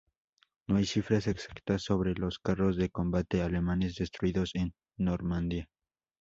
[0.65, 5.69] No hay cifras exactas sobre los carros de combate alemanes destruidos en Normandía.